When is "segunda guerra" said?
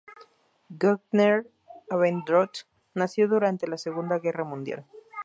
3.77-4.43